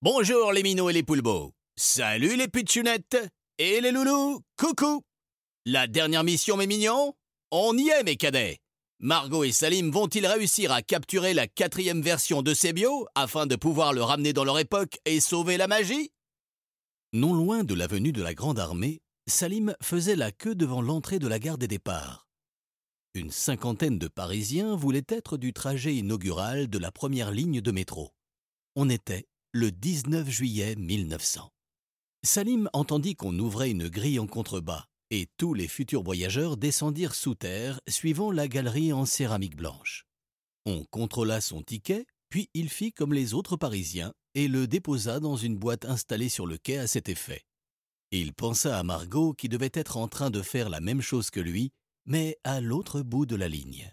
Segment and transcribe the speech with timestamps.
[0.00, 1.50] Bonjour les minots et les poulbeaux.
[1.74, 3.18] Salut les pitchounettes
[3.58, 4.40] et les loulous.
[4.56, 5.02] Coucou.
[5.66, 7.14] La dernière mission, mes mignons
[7.50, 8.60] On y est, mes cadets.
[9.00, 13.92] Margot et Salim vont-ils réussir à capturer la quatrième version de Sebio afin de pouvoir
[13.92, 16.12] le ramener dans leur époque et sauver la magie?
[17.12, 21.26] Non loin de l'avenue de la Grande Armée, Salim faisait la queue devant l'entrée de
[21.26, 22.28] la gare des départs.
[23.14, 28.12] Une cinquantaine de Parisiens voulaient être du trajet inaugural de la première ligne de métro.
[28.76, 29.26] On était
[29.58, 31.50] le 19 juillet 1900.
[32.22, 37.34] Salim entendit qu'on ouvrait une grille en contrebas, et tous les futurs voyageurs descendirent sous
[37.34, 40.06] terre suivant la galerie en céramique blanche.
[40.64, 45.36] On contrôla son ticket, puis il fit comme les autres Parisiens et le déposa dans
[45.36, 47.42] une boîte installée sur le quai à cet effet.
[48.12, 51.40] Il pensa à Margot qui devait être en train de faire la même chose que
[51.40, 51.72] lui,
[52.06, 53.92] mais à l'autre bout de la ligne.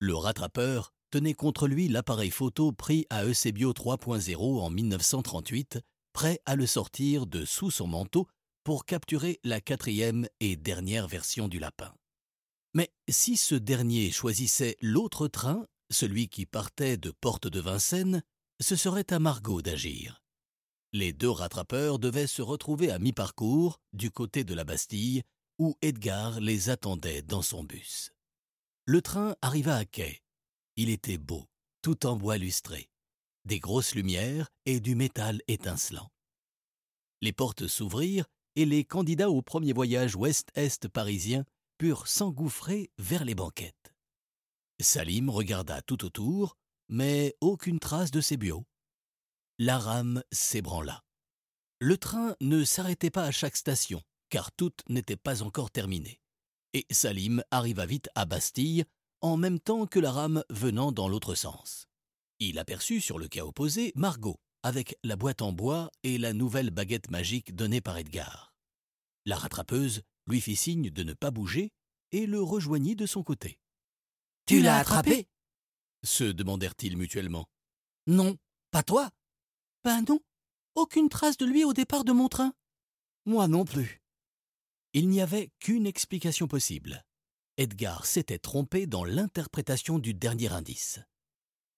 [0.00, 5.78] Le rattrapeur tenait contre lui l'appareil photo pris à Eusebio 3.0 en 1938,
[6.14, 8.26] prêt à le sortir de sous son manteau
[8.64, 11.92] pour capturer la quatrième et dernière version du lapin.
[12.72, 18.22] Mais si ce dernier choisissait l'autre train, celui qui partait de Porte de Vincennes,
[18.60, 20.22] ce serait à Margot d'agir.
[20.94, 25.22] Les deux rattrapeurs devaient se retrouver à mi-parcours, du côté de la Bastille,
[25.58, 28.12] où Edgar les attendait dans son bus.
[28.86, 30.21] Le train arriva à quai.
[30.76, 31.46] Il était beau,
[31.82, 32.88] tout en bois lustré,
[33.44, 36.10] des grosses lumières et du métal étincelant.
[37.20, 41.44] Les portes s'ouvrirent et les candidats au premier voyage ouest-est parisien
[41.78, 43.94] purent s'engouffrer vers les banquettes.
[44.80, 46.56] Salim regarda tout autour,
[46.88, 48.66] mais aucune trace de ses bureaux.
[49.58, 51.04] La rame s'ébranla.
[51.78, 56.20] Le train ne s'arrêtait pas à chaque station, car toutes n'étaient pas encore terminées.
[56.72, 58.84] Et Salim arriva vite à Bastille,
[59.22, 61.86] en même temps que la rame venant dans l'autre sens.
[62.40, 66.70] Il aperçut sur le quai opposé Margot, avec la boîte en bois et la nouvelle
[66.70, 68.52] baguette magique donnée par Edgar.
[69.24, 71.70] La rattrapeuse lui fit signe de ne pas bouger
[72.10, 73.58] et le rejoignit de son côté.
[74.46, 75.28] Tu l'as attrapé?
[76.04, 77.46] se demandèrent-ils mutuellement.
[78.08, 78.36] Non,
[78.72, 79.10] pas toi
[79.84, 80.18] Ben non,
[80.74, 82.52] aucune trace de lui au départ de mon train.
[83.24, 84.02] Moi non plus.
[84.94, 87.04] Il n'y avait qu'une explication possible.
[87.62, 90.98] Edgar s'était trompé dans l'interprétation du dernier indice.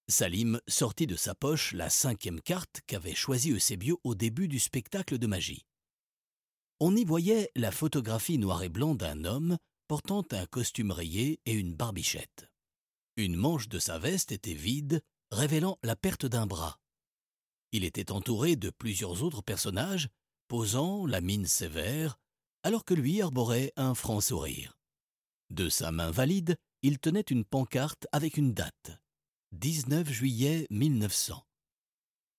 [0.08, 5.18] Salim sortit de sa poche la cinquième carte qu'avait choisie Eusebio au début du spectacle
[5.18, 5.66] de magie.
[6.80, 11.52] On y voyait la photographie noir et blanc d'un homme portant un costume rayé et
[11.52, 12.48] une barbichette.
[13.18, 15.02] Une manche de sa veste était vide,
[15.32, 16.80] révélant la perte d'un bras.
[17.72, 20.08] Il était entouré de plusieurs autres personnages,
[20.48, 22.18] posant la mine sévère,
[22.62, 24.78] alors que lui arborait un franc sourire.
[25.50, 28.98] De sa main valide, il tenait une pancarte avec une date.
[29.52, 31.46] 19 juillet 1900.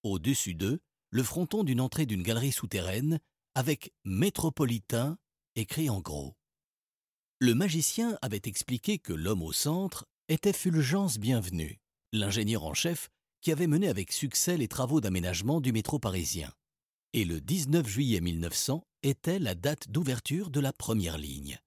[0.04, 3.20] Au-dessus d'eux, le fronton d'une entrée d'une galerie souterraine
[3.54, 5.18] avec Métropolitain
[5.56, 6.36] écrit en gros.
[7.40, 11.80] Le magicien avait expliqué que l'homme au centre était Fulgence Bienvenue,
[12.12, 13.10] l'ingénieur en chef
[13.42, 16.52] qui avait mené avec succès les travaux d'aménagement du métro parisien.
[17.14, 21.60] Et le 19 juillet 1900 était la date d'ouverture de la première ligne.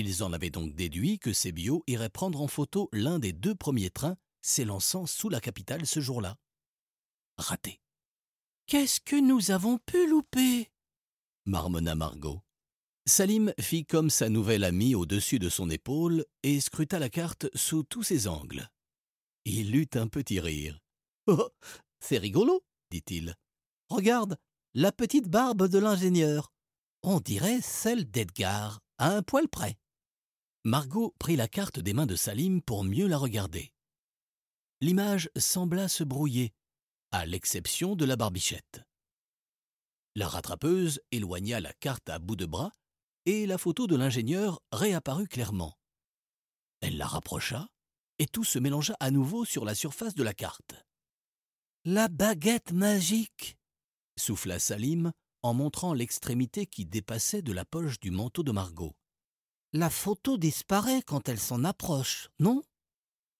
[0.00, 3.90] Ils en avaient donc déduit que Sébio irait prendre en photo l'un des deux premiers
[3.90, 6.36] trains s'élançant sous la capitale ce jour-là.
[7.36, 7.80] Raté.
[8.68, 10.70] Qu'est-ce que nous avons pu louper?
[11.46, 12.44] Marmonna Margot.
[13.06, 17.82] Salim fit comme sa nouvelle amie au-dessus de son épaule et scruta la carte sous
[17.82, 18.68] tous ses angles.
[19.46, 20.78] Il eut un petit rire.
[21.26, 21.50] Oh,
[21.98, 23.34] c'est rigolo, dit-il.
[23.88, 24.38] Regarde,
[24.74, 26.52] la petite barbe de l'ingénieur.
[27.02, 29.76] On dirait celle d'Edgar, à un poil près.
[30.68, 33.72] Margot prit la carte des mains de Salim pour mieux la regarder
[34.80, 36.52] l'image sembla se brouiller,
[37.10, 38.82] à l'exception de la barbichette.
[40.14, 42.72] La rattrapeuse éloigna la carte à bout de bras
[43.24, 45.78] et la photo de l'ingénieur réapparut clairement.
[46.80, 47.68] Elle la rapprocha
[48.18, 50.74] et tout se mélangea à nouveau sur la surface de la carte.
[51.86, 53.56] La baguette magique
[54.18, 58.97] souffla Salim en montrant l'extrémité qui dépassait de la poche du manteau de Margot.
[59.74, 62.62] La photo disparaît quand elle s'en approche, non?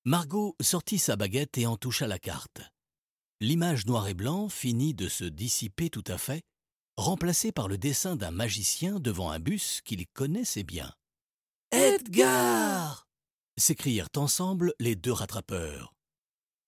[0.04, 2.60] Margot sortit sa baguette et en toucha la carte.
[3.40, 6.42] L'image noir et blanc finit de se dissiper tout à fait,
[6.98, 10.92] remplacée par le dessin d'un magicien devant un bus qu'il connaissait bien.
[11.70, 13.08] Edgar
[13.56, 15.94] s'écrièrent ensemble les deux rattrapeurs.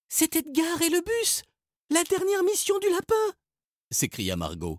[0.08, 1.42] C'est Edgar et le bus
[1.90, 3.36] La dernière mission du lapin
[3.90, 4.78] s'écria Margot.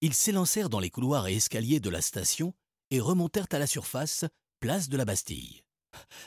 [0.00, 2.54] Ils s'élancèrent dans les couloirs et escaliers de la station
[2.94, 4.24] et remontèrent à la surface,
[4.60, 5.62] place de la Bastille.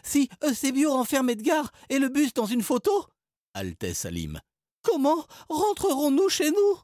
[0.04, 3.08] Si Eusebio enferme Edgar et le bus dans une photo
[3.54, 4.40] haletait Salim.
[4.82, 6.80] Comment rentrerons-nous chez nous?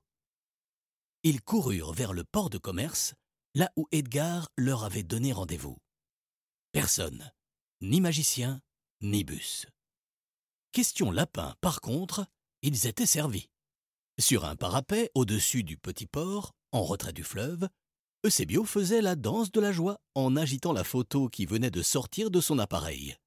[1.24, 3.14] Ils coururent vers le port de commerce,
[3.56, 5.78] là où Edgar leur avait donné rendez-vous.
[6.72, 7.32] Personne,
[7.82, 8.62] ni magicien,
[9.02, 9.68] ni bus.
[10.72, 12.26] Question lapin, par contre,
[12.62, 13.50] ils étaient servis.
[14.20, 17.68] Sur un parapet au-dessus du petit port, en retrait du fleuve,
[18.26, 22.32] Eusebio faisait la danse de la joie en agitant la photo qui venait de sortir
[22.32, 23.18] de son appareil.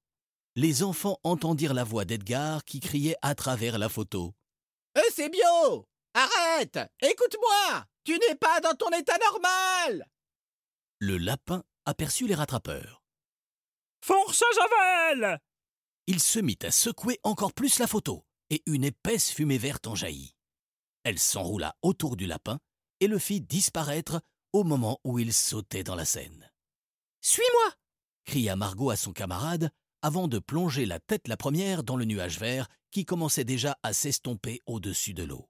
[0.55, 4.33] Les enfants entendirent la voix d'Edgar qui criait à travers la photo.
[4.97, 10.07] Eusebio Arrête Écoute-moi Tu n'es pas dans ton état normal
[10.97, 13.03] Le lapin aperçut les rattrapeurs.
[14.03, 15.39] Force à Javel
[16.07, 19.93] Il se mit à secouer encore plus la photo, et une épaisse fumée verte en
[19.93, 20.33] jaillit.
[21.03, 22.57] Elle s'enroula autour du lapin
[22.99, 24.21] et le fit disparaître
[24.53, 26.51] au moment où il sautait dans la Seine.
[27.21, 27.73] Suis-moi
[28.25, 29.71] cria Margot à son camarade
[30.01, 33.93] avant de plonger la tête la première dans le nuage vert qui commençait déjà à
[33.93, 35.49] s'estomper au-dessus de l'eau.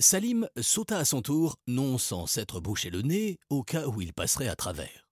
[0.00, 4.12] Salim sauta à son tour, non sans s'être bouché le nez au cas où il
[4.12, 5.08] passerait à travers.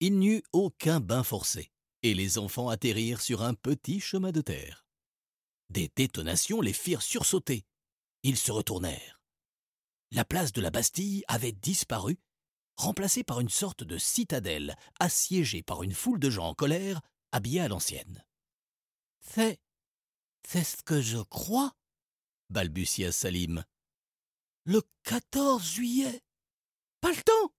[0.00, 1.70] Il n'eut aucun bain forcé,
[2.02, 4.86] et les enfants atterrirent sur un petit chemin de terre.
[5.70, 7.64] Des détonations les firent sursauter.
[8.22, 9.20] Ils se retournèrent.
[10.10, 12.18] La place de la Bastille avait disparu,
[12.80, 17.00] remplacée par une sorte de citadelle assiégée par une foule de gens en colère,
[17.32, 18.24] habillés à l'ancienne.
[19.20, 19.60] C'est.
[20.46, 21.72] c'est ce que je crois,
[22.48, 23.64] balbutia Salim.
[24.64, 26.22] Le 14 juillet.
[27.00, 27.52] Pas le temps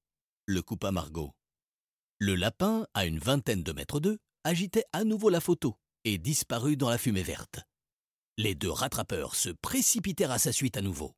[0.51, 1.33] le coupa Margot.
[2.19, 6.77] Le lapin, à une vingtaine de mètres d'eux, agitait à nouveau la photo et disparut
[6.77, 7.61] dans la fumée verte.
[8.37, 11.15] Les deux rattrapeurs se précipitèrent à sa suite à nouveau.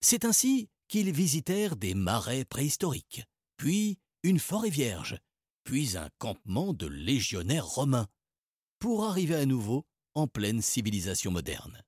[0.00, 3.24] C'est ainsi qu'ils visitèrent des marais préhistoriques,
[3.56, 5.18] puis une forêt vierge,
[5.64, 8.08] puis un campement de légionnaires romains,
[8.78, 11.82] pour arriver à nouveau en pleine civilisation moderne.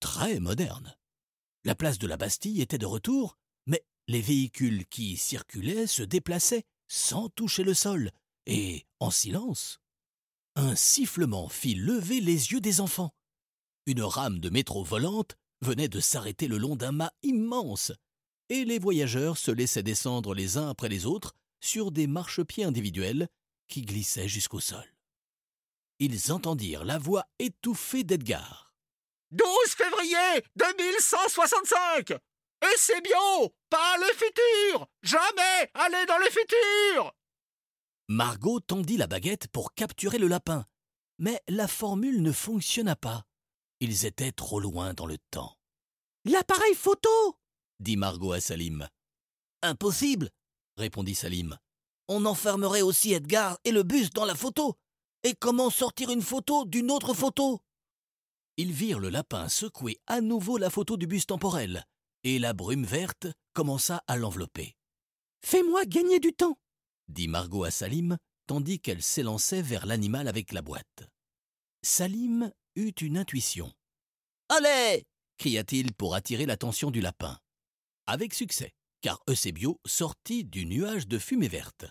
[0.00, 0.96] Très moderne.
[1.64, 3.36] La place de la Bastille était de retour,
[3.66, 8.10] mais les véhicules qui circulaient se déplaçaient sans toucher le sol
[8.46, 9.80] et en silence.
[10.54, 13.14] Un sifflement fit lever les yeux des enfants.
[13.86, 17.92] Une rame de métro volante venait de s'arrêter le long d'un mât immense,
[18.48, 23.28] et les voyageurs se laissaient descendre les uns après les autres sur des marchepieds individuels
[23.68, 24.84] qui glissaient jusqu'au sol.
[25.98, 28.72] Ils entendirent la voix étouffée d'Edgar.
[29.30, 29.46] 12
[29.76, 37.12] février 2165 Et c'est bio Pas le futur Jamais aller dans le futur
[38.08, 40.64] Margot tendit la baguette pour capturer le lapin,
[41.18, 43.24] mais la formule ne fonctionna pas.
[43.80, 45.58] Ils étaient trop loin dans le temps.
[46.24, 47.36] L'appareil photo
[47.80, 48.88] dit Margot à Salim.
[49.62, 50.30] Impossible
[50.76, 51.56] répondit Salim.
[52.08, 54.76] On enfermerait aussi Edgar et le bus dans la photo.
[55.24, 57.60] Et comment sortir une photo d'une autre photo?
[58.56, 61.84] Ils virent le lapin secouer à nouveau la photo du bus temporel,
[62.24, 64.76] et la brume verte commença à l'envelopper.
[65.44, 66.56] Fais-moi gagner du temps
[67.08, 68.16] dit Margot à Salim,
[68.46, 71.08] tandis qu'elle s'élançait vers l'animal avec la boîte.
[71.82, 73.72] Salim eut une intuition.
[74.48, 75.04] Allez
[75.38, 77.38] cria-t-il pour attirer l'attention du lapin.
[78.10, 78.72] Avec succès,
[79.02, 81.84] car Eusebio sortit du nuage de fumée verte.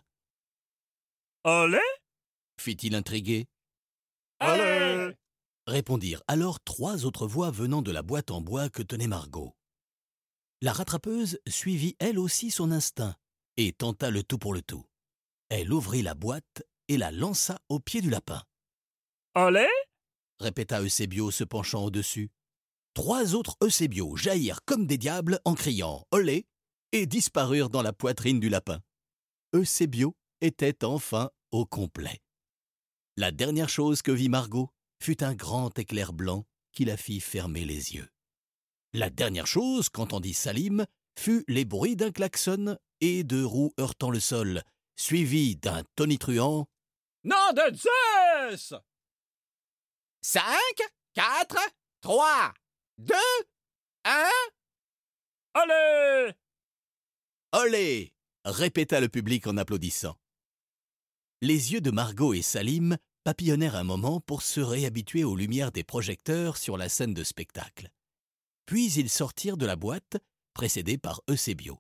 [1.44, 1.78] Allez
[2.60, 3.46] fit-il intrigué.
[4.40, 5.16] Allez
[5.68, 9.54] répondirent alors trois autres voix venant de la boîte en bois que tenait Margot.
[10.64, 13.16] La rattrapeuse suivit elle aussi son instinct
[13.58, 14.88] et tenta le tout pour le tout.
[15.50, 18.42] Elle ouvrit la boîte et la lança au pied du lapin.
[19.36, 19.70] Allez
[20.40, 22.32] répéta Eusebio se penchant au-dessus.
[22.98, 26.48] Trois autres Eusebio jaillirent comme des diables en criant Olé
[26.92, 28.80] et disparurent dans la poitrine du lapin.
[29.54, 32.20] Eusebio était enfin au complet.
[33.16, 37.66] La dernière chose que vit Margot fut un grand éclair blanc qui la fit fermer
[37.66, 38.10] les yeux.
[38.94, 40.84] La dernière chose qu'entendit Salim
[41.20, 44.64] fut les bruits d'un klaxon et de roues heurtant le sol,
[44.96, 46.68] suivi d'un tonitruant
[47.24, 48.74] Nom de Zeus
[50.24, 50.42] 5,
[51.14, 51.58] 4,
[52.02, 52.54] 3,
[53.00, 53.14] 2,
[54.06, 54.30] 1.
[55.54, 56.34] Allez
[57.52, 58.14] Olé
[58.44, 60.16] répéta le public en applaudissant.
[61.44, 65.84] Les yeux de Margot et Salim papillonnèrent un moment pour se réhabituer aux lumières des
[65.84, 67.92] projecteurs sur la scène de spectacle.
[68.66, 70.18] Puis ils sortirent de la boîte,
[70.56, 71.80] précédés par Eusebio.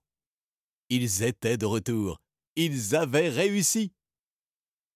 [0.90, 2.22] Ils étaient de retour.
[2.56, 3.92] Ils avaient réussi.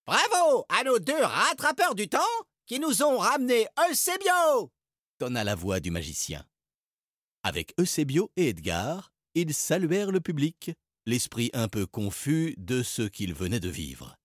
[0.06, 2.20] Bravo à nos deux rattrapeurs du temps
[2.68, 4.72] qui nous ont ramené Eusebio
[5.22, 6.44] tonna la voix du magicien.
[7.44, 10.72] Avec Eusebio et Edgar, ils saluèrent le public,
[11.06, 14.18] l'esprit un peu confus de ce qu'ils venaient de vivre.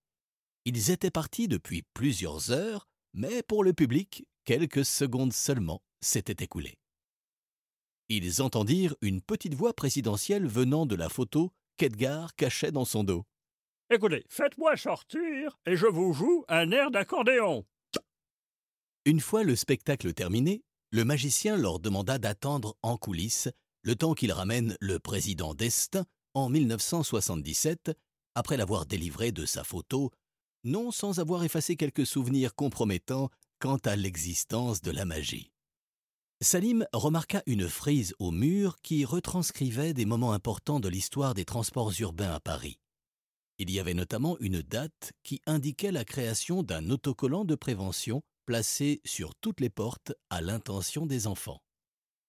[0.65, 6.79] Ils étaient partis depuis plusieurs heures, mais pour le public, quelques secondes seulement s'étaient écoulées.
[8.09, 13.27] Ils entendirent une petite voix présidentielle venant de la photo qu'Edgar cachait dans son dos.
[13.91, 17.67] Écoutez, faites-moi sortir et je vous joue un air d'accordéon.
[19.05, 20.65] Une fois le spectacle terminé,
[20.97, 23.51] le magicien leur demanda d'attendre en coulisses
[23.83, 25.99] le temps qu'il ramène le président d'Est
[26.33, 27.93] en 1977,
[28.35, 30.11] après l'avoir délivré de sa photo,
[30.65, 35.53] non sans avoir effacé quelques souvenirs compromettants quant à l'existence de la magie.
[36.41, 41.93] Salim remarqua une frise au mur qui retranscrivait des moments importants de l'histoire des transports
[42.01, 42.81] urbains à Paris.
[43.59, 49.03] Il y avait notamment une date qui indiquait la création d'un autocollant de prévention placé
[49.05, 51.61] sur toutes les portes à l'intention des enfants.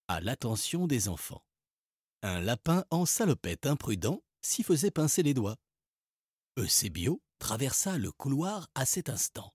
[0.08, 1.42] À l'attention des enfants.
[2.22, 5.56] Un lapin en salopette imprudent s'y faisait pincer les doigts.
[6.58, 9.54] Eusebio traversa le couloir à cet instant.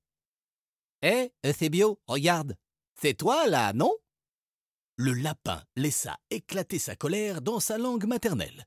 [1.01, 2.55] Hé, Eusebio, regarde.
[3.00, 3.93] C'est toi, là, non?
[4.96, 8.65] Le lapin laissa éclater sa colère dans sa langue maternelle.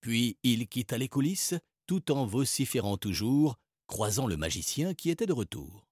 [0.00, 1.54] Puis il quitta les coulisses,
[1.86, 3.56] tout en vociférant toujours,
[3.86, 5.89] croisant le magicien qui était de retour.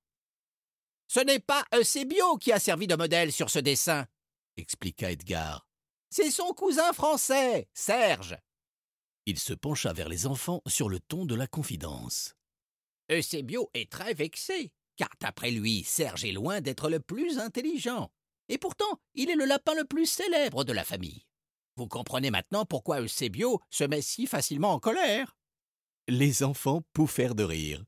[1.09, 4.07] Ce n'est pas Eusebio qui a servi de modèle sur ce dessin,
[4.59, 5.67] expliqua Edgar.
[6.11, 8.37] C'est son cousin français, Serge.
[9.25, 12.35] Il se pencha vers les enfants sur le ton de la confidence.
[13.11, 18.11] Eusebio est très vexé, car d'après lui, Serge est loin d'être le plus intelligent.
[18.51, 21.27] Et pourtant, il est le lapin le plus célèbre de la famille.
[21.77, 25.39] Vous comprenez maintenant pourquoi Eusebio se met si facilement en colère.
[26.07, 27.83] Les enfants pouffèrent de rire.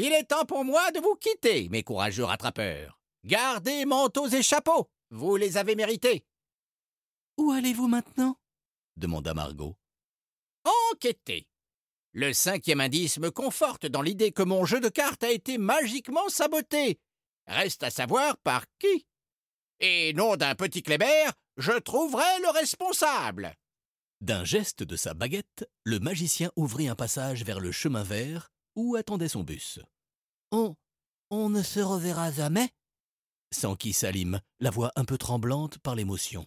[0.00, 3.00] Il est temps pour moi de vous quitter, mes courageux rattrapeurs.
[3.24, 4.88] Gardez manteaux et chapeaux.
[5.10, 6.24] Vous les avez mérités.
[7.36, 8.36] Où allez-vous maintenant?
[8.96, 9.76] demanda Margot.
[10.92, 11.48] Enquêtez.
[12.12, 16.28] Le cinquième indice me conforte dans l'idée que mon jeu de cartes a été magiquement
[16.28, 17.00] saboté.
[17.48, 19.04] Reste à savoir par qui.
[19.80, 23.52] Et non d'un petit Kléber, je trouverai le responsable.
[24.20, 28.96] D'un geste de sa baguette, le magicien ouvrit un passage vers le chemin vert où
[28.96, 29.80] attendait son bus?
[30.52, 30.74] On.
[31.30, 32.70] on ne se reverra jamais
[33.50, 36.46] s'enquit Salim, la voix un peu tremblante par l'émotion.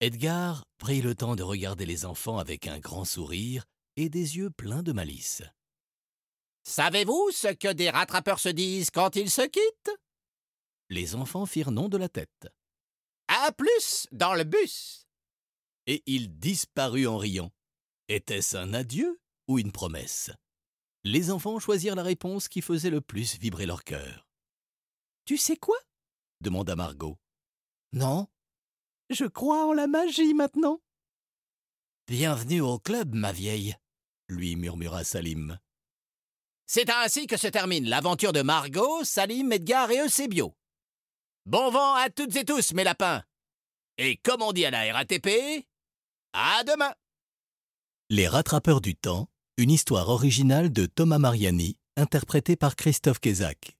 [0.00, 3.64] Edgar prit le temps de regarder les enfants avec un grand sourire
[3.96, 5.42] et des yeux pleins de malice.
[6.62, 9.98] Savez-vous ce que des rattrapeurs se disent quand ils se quittent?
[10.90, 12.48] Les enfants firent non de la tête.
[13.28, 15.06] À plus dans le bus
[15.86, 17.50] Et il disparut en riant.
[18.08, 20.30] Était-ce un adieu ou une promesse?
[21.04, 24.26] Les enfants choisirent la réponse qui faisait le plus vibrer leur cœur.
[25.24, 25.76] Tu sais quoi?
[26.40, 27.18] demanda Margot.
[27.92, 28.26] Non,
[29.10, 30.80] je crois en la magie maintenant.
[32.06, 33.76] Bienvenue au club, ma vieille,
[34.28, 35.58] lui murmura Salim.
[36.66, 40.54] C'est ainsi que se termine l'aventure de Margot, Salim, Edgar et Eusebio.
[41.46, 43.22] Bon vent à toutes et tous, mes lapins.
[43.96, 45.66] Et comme on dit à la RATP,
[46.34, 46.92] à demain.
[48.10, 49.28] Les rattrapeurs du temps,
[49.58, 53.76] une histoire originale de Thomas Mariani, interprétée par Christophe Kézac.